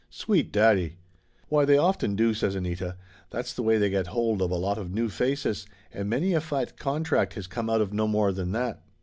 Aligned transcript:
Sweet 0.09 0.51
daddy!" 0.51 0.97
"Why, 1.47 1.63
they 1.63 1.77
often 1.77 2.15
do!" 2.15 2.33
says 2.33 2.55
Anita. 2.55 2.97
"That's 3.29 3.53
the 3.53 3.61
way 3.61 3.77
they 3.77 3.91
get 3.91 4.07
hold 4.07 4.41
of 4.41 4.49
a 4.49 4.55
lot 4.55 4.79
of 4.79 4.91
new 4.91 5.09
faces, 5.09 5.67
and 5.93 6.09
many 6.09 6.33
a 6.33 6.41
fat 6.41 6.75
contract 6.75 7.35
has 7.35 7.45
come 7.45 7.69
out 7.69 7.81
of 7.81 7.93
no 7.93 8.07
more 8.07 8.31
than 8.31 8.51
that." 8.53 8.81